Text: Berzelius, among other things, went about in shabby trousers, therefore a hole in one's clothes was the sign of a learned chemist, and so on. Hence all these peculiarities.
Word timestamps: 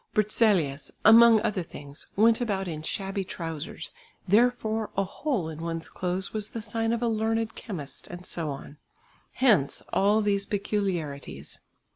Berzelius, 0.15 0.89
among 1.05 1.41
other 1.41 1.61
things, 1.61 2.07
went 2.15 2.41
about 2.41 2.67
in 2.67 2.81
shabby 2.81 3.23
trousers, 3.23 3.91
therefore 4.27 4.89
a 4.97 5.03
hole 5.03 5.47
in 5.47 5.61
one's 5.61 5.89
clothes 5.89 6.33
was 6.33 6.49
the 6.49 6.59
sign 6.59 6.91
of 6.91 7.03
a 7.03 7.07
learned 7.07 7.53
chemist, 7.53 8.07
and 8.07 8.25
so 8.25 8.49
on. 8.49 8.77
Hence 9.33 9.83
all 9.93 10.21
these 10.21 10.47
peculiarities. 10.47 11.59